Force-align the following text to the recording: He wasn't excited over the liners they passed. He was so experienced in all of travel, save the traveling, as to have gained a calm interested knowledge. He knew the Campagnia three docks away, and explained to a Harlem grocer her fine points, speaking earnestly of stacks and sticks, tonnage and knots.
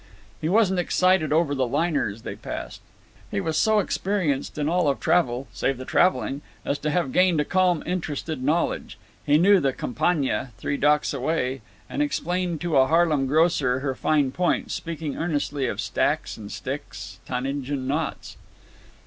He 0.41 0.49
wasn't 0.49 0.79
excited 0.79 1.31
over 1.31 1.53
the 1.53 1.67
liners 1.67 2.23
they 2.23 2.35
passed. 2.35 2.81
He 3.29 3.39
was 3.39 3.55
so 3.55 3.77
experienced 3.77 4.57
in 4.57 4.67
all 4.67 4.87
of 4.87 4.99
travel, 4.99 5.47
save 5.53 5.77
the 5.77 5.85
traveling, 5.85 6.41
as 6.65 6.79
to 6.79 6.89
have 6.89 7.11
gained 7.11 7.39
a 7.39 7.45
calm 7.45 7.83
interested 7.85 8.41
knowledge. 8.41 8.97
He 9.23 9.37
knew 9.37 9.59
the 9.59 9.73
Campagnia 9.73 10.53
three 10.57 10.75
docks 10.75 11.13
away, 11.13 11.61
and 11.87 12.01
explained 12.01 12.59
to 12.61 12.77
a 12.77 12.87
Harlem 12.87 13.27
grocer 13.27 13.81
her 13.81 13.93
fine 13.93 14.31
points, 14.31 14.73
speaking 14.73 15.17
earnestly 15.17 15.67
of 15.67 15.79
stacks 15.79 16.35
and 16.35 16.51
sticks, 16.51 17.19
tonnage 17.27 17.69
and 17.69 17.87
knots. 17.87 18.37